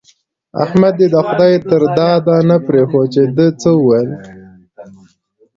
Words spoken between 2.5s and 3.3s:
پرېښود چې